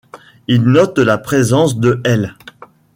Il 0.47 0.63
note 0.63 0.97
la 0.97 1.19
présence 1.19 1.77
de 1.79 2.01
l'. 2.05 2.35